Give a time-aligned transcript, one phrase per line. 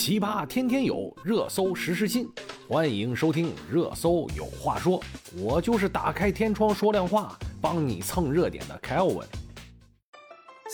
[0.00, 2.26] 奇葩天天有，热搜时时新。
[2.66, 4.98] 欢迎收听《热搜有话说》，
[5.38, 9.26] 我就是打开天窗说亮话，帮你蹭热点的 Kelvin。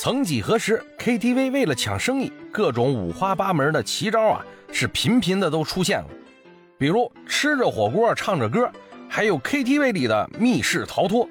[0.01, 6.07] 曾几何时，KTV 为了抢生意，各种五花八门的奇招啊，是频频的都出现了。
[6.79, 8.71] 比如吃着火锅唱着歌，
[9.09, 11.29] 还有 KTV 里的密室逃脱。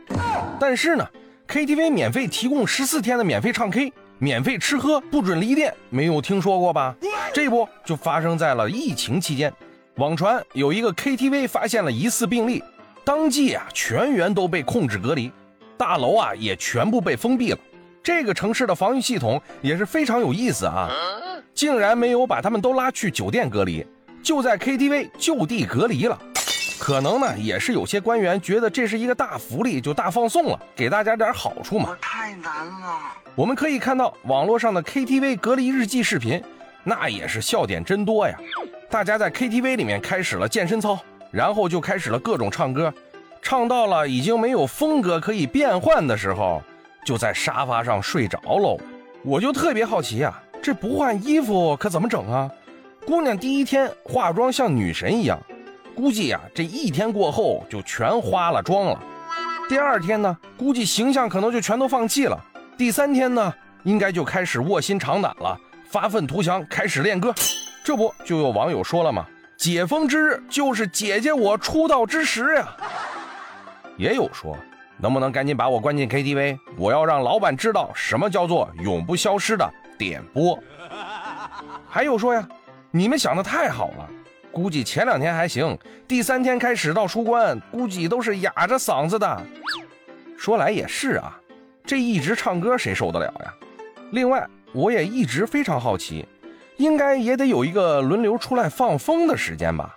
[0.60, 1.08] 但是呢
[1.48, 3.94] ，KTV 免费提供十四天的免费唱 K。
[4.18, 6.96] 免费吃喝不准离店，没有听说过吧？
[7.36, 9.54] 这不就发生在了疫情期间。
[9.96, 12.64] 网传有一个 KTV 发现了疑似病例，
[13.04, 15.30] 当即啊全员都被控制隔离，
[15.78, 17.58] 大楼啊也全部被封闭了。
[18.02, 20.90] 这个城市的防御系统也是非常有意思啊，
[21.54, 23.86] 竟然没有把他们都拉去酒店隔离，
[24.24, 26.18] 就在 KTV 就地隔离了。
[26.80, 31.98] 可能呢，也是有些官员觉得这是一个大福利，就大放送了，给大家点好处嘛。
[32.00, 32.98] 太难了。
[33.36, 36.42] 我们可以看到网络上的 KTV 隔离日记视频，
[36.86, 38.38] 那也是笑点真多呀。
[38.90, 40.98] 大家在 KTV 里面开始了健身操，
[41.32, 42.94] 然后就开始了各种唱歌，
[43.42, 46.62] 唱到了已经没有风格可以变换的时候，
[47.04, 48.80] 就在沙发上睡着喽。
[49.24, 52.50] 我就特别好奇呀，这不换衣服可怎么整啊？
[53.06, 55.40] 姑娘第一天化妆像女神一样。
[55.96, 59.00] 估计呀，这一天过后就全花了妆了。
[59.68, 62.38] 第二天呢，估计形象可能就全都放弃了。
[62.78, 67.34] 第三天呢，应该就开始卧薪尝胆了，发愤图强，开始练歌。
[67.84, 69.26] 这不就有网友说了吗？
[69.58, 72.68] 解封之日就是姐姐我出道之时呀。
[73.96, 74.58] 也有说，
[74.98, 76.58] 能不能赶紧把我关进 KTV？
[76.78, 80.60] 我要让老板知道什么叫做永不消失的点播。
[81.88, 82.46] 还有说呀，
[82.92, 84.10] 你们想的太好了。
[84.52, 89.42] 估计前两天还行，第三天开始到出关，估计都是哑着嗓子的。
[90.38, 91.40] 说来也是啊，
[91.86, 93.54] 这一直唱歌谁受得了呀？
[94.12, 96.26] 另外，我也一直非常好奇，
[96.76, 99.96] 应该也得有一个轮流出来放风的时间吧？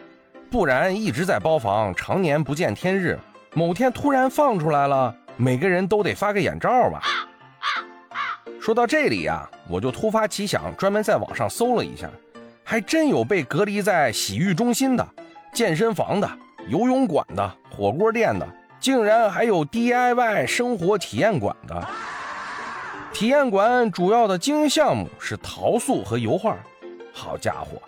[0.48, 3.18] 不然一直在包房，常年不见天日，
[3.54, 7.02] 某天突然放出来了，每个人都得发个眼罩吧？
[8.60, 12.08] 说到这里呀，我就突发奇想，专门在网上搜了一下。
[12.62, 15.04] 还真有被隔离在洗浴中心的、
[15.52, 16.30] 健身房的、
[16.68, 18.46] 游泳馆的、火锅店的，
[18.78, 21.88] 竟然还有 DIY 生活体验馆的。
[23.12, 26.56] 体验馆主要的经营项目是陶塑和油画。
[27.12, 27.82] 好家伙，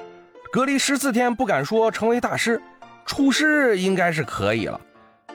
[0.50, 2.60] 隔离十四天不敢说成为大师，
[3.06, 4.80] 厨师应该是可以了，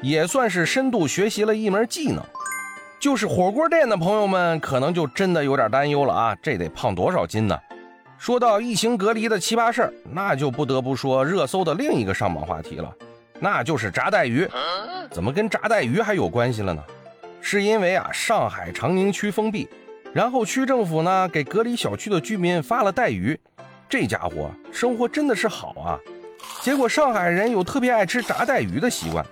[0.01, 2.21] 也算是深度学习了一门技能。
[2.99, 7.57] 就是火锅店的朋友们可能就真的有点担忧了啊，这得胖多少斤呢？
[8.17, 12.91] 说到疫情隔离的奇葩事儿，那就不得不说热搜的另一个上榜话题了，
[13.39, 14.49] 那就是炸带鱼。
[15.11, 16.83] 怎么跟炸带鱼还有关系了呢？
[17.47, 19.69] 是因为啊，上海长宁区封闭，
[20.11, 23.39] 然后区政府呢给隔离小区的居民发了带鱼，
[23.87, 25.99] 这家伙生活真的是好啊。
[26.63, 29.23] 结果上海人有特别爱吃炸带鱼的习惯，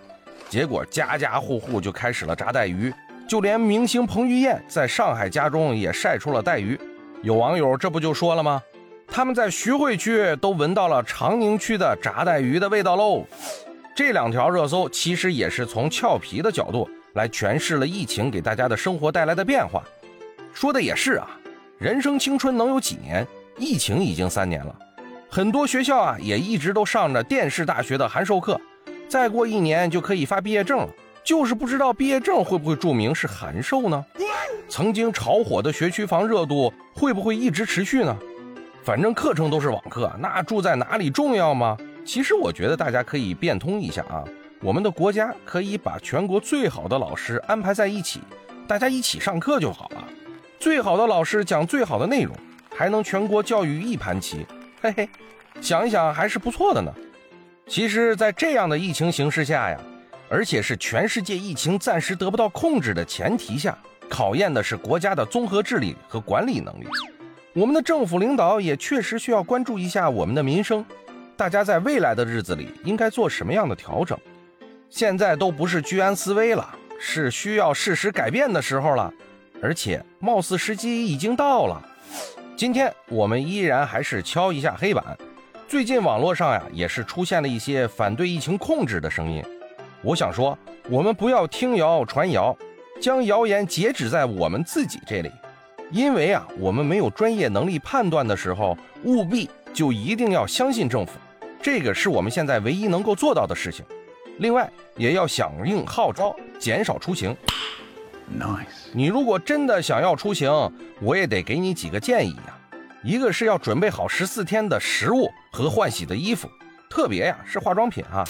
[0.47, 2.93] 结果家家户户就开始了炸带鱼，
[3.27, 6.79] 就连明星彭于晏在上海家中也晒出了带鱼。
[7.23, 8.61] 有网友这不就说了吗？
[9.07, 13.25] 他们在徐汇区都闻到了长宁区的炸带鱼的味道喽。
[13.95, 19.83] 这两条热搜其实也是从俏皮的角度来诠释了疫情给大家的生活带来的变化。
[20.53, 21.27] 说的也是啊，
[21.77, 23.25] 人生青春能有几年？
[23.57, 24.75] 疫情已经三年了，
[25.29, 28.59] 很多学校啊也一直都上着电视大学的函授课，
[29.07, 30.89] 再过一年就可以发毕业证了，
[31.23, 34.03] 就是不知道毕业证会不会注明是函授呢？
[34.67, 38.17] 曾经炒火的学区房热度会不会一直持续呢？
[38.83, 41.77] 反正课程都是网课，那住在哪里重要吗？
[42.03, 44.23] 其实我觉得大家可以变通一下啊，
[44.63, 48.21] 我们的国家可以把全国最好的老师安排在一起，
[48.65, 50.07] 大家一起上课就好了。
[50.57, 52.33] 最好的老师讲最好的内容，
[52.73, 54.47] 还能全国教育一盘棋，
[54.81, 55.09] 嘿嘿，
[55.59, 56.89] 想一想还是不错的呢。
[57.67, 59.77] 其实，在这样的疫情形势下呀，
[60.29, 63.77] 而且是全世界疫情暂时得不到控制的前提下，
[64.09, 66.87] 考验的是国家的综合治理和管理能力。
[67.51, 70.85] 我们的政府领导也确实需要关注一下我们的民生，
[71.35, 74.17] 大家在未来的日子里应该做什么样的调整？
[74.95, 76.69] 现在都不是居安思危了，
[76.99, 79.11] 是需要适时改变的时候了，
[79.59, 81.81] 而且貌似时机已经到了。
[82.55, 85.03] 今天我们依然还是敲一下黑板。
[85.67, 89.43] 最近网络上呀也是出现了一些反对疫情控制的声音，
[90.03, 90.55] 我想说，
[90.87, 92.55] 我们不要听谣传谣，
[93.01, 95.31] 将谣言截止在我们自己这里。
[95.89, 101.13] 因为啊，我们没有专业能力判断的时候，务必就一定要相信政府，
[101.63, 103.83] 这个是我们现在唯一能够做到的事情。
[104.37, 107.35] 另外，也要响应号召，减少出行。
[108.39, 108.89] Nice。
[108.93, 110.51] 你如果真的想要出行，
[111.01, 112.57] 我也得给你几个建议呀。
[113.03, 116.49] 一个是要准备好十四天的食物和换洗的衣服，
[116.89, 118.23] 特别呀是化妆品啊，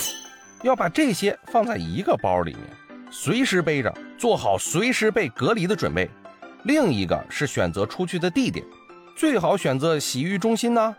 [0.63, 2.63] 要把这些放在一个包里面，
[3.11, 6.09] 随时背着，做好随时被隔离的准备。
[6.63, 8.65] 另一个是选择出去的地点，
[9.15, 10.95] 最好选择洗浴中心呐、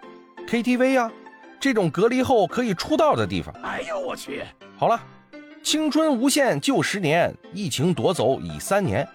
[0.47, 1.11] KTV 呀
[1.59, 3.53] 这种隔离后可以出道的地方。
[3.63, 4.45] 哎呦我去！
[4.77, 5.01] 好了，
[5.63, 9.07] 青春无限就十年，疫情夺走已三年，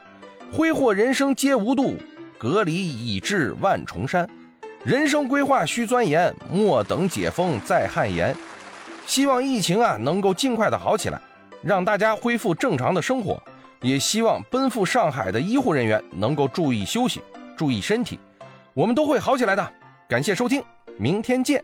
[0.52, 1.96] 挥霍人生皆无度，
[2.38, 4.28] 隔离已至万重山。
[4.86, 8.34] 人生规划需钻研，莫等解封再汗颜。
[9.06, 11.20] 希望疫情啊能够尽快的好起来，
[11.62, 13.42] 让大家恢复正常的生活。
[13.82, 17.22] 也希望奔赴上海的医护人员能够注意休息，
[17.58, 18.20] 注意身体，
[18.74, 19.74] 我们都会好起来的。
[20.08, 20.64] 感谢收听，
[20.98, 21.64] 明天见。